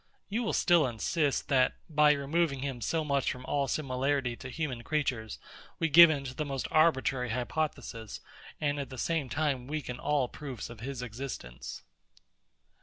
[0.29, 4.81] You will still insist, that, by removing him so much from all similarity to human
[4.81, 5.37] creatures,
[5.77, 8.19] we give in to the most arbitrary hypothesis,
[8.59, 11.83] and at the same time weaken all proofs of his existence.